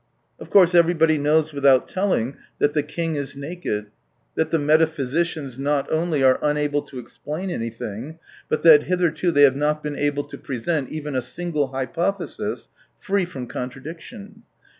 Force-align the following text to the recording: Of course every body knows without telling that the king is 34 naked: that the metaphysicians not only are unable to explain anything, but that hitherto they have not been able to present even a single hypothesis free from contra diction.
Of 0.39 0.49
course 0.49 0.73
every 0.73 0.95
body 0.95 1.19
knows 1.19 1.53
without 1.53 1.87
telling 1.87 2.35
that 2.57 2.73
the 2.73 2.81
king 2.81 3.15
is 3.17 3.33
34 3.35 3.47
naked: 3.49 3.85
that 4.33 4.49
the 4.49 4.57
metaphysicians 4.57 5.59
not 5.59 5.91
only 5.91 6.23
are 6.23 6.39
unable 6.41 6.81
to 6.81 6.97
explain 6.97 7.51
anything, 7.51 8.17
but 8.49 8.63
that 8.63 8.85
hitherto 8.85 9.29
they 9.29 9.43
have 9.43 9.55
not 9.55 9.83
been 9.83 9.95
able 9.95 10.23
to 10.23 10.39
present 10.39 10.89
even 10.89 11.15
a 11.15 11.21
single 11.21 11.67
hypothesis 11.67 12.67
free 12.97 13.25
from 13.25 13.45
contra 13.45 13.83
diction. 13.83 14.41